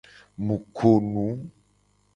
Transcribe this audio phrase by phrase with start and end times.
[0.45, 1.25] Mu ko nu.